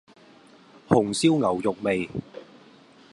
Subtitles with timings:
[0.89, 2.09] 紅燒牛肉味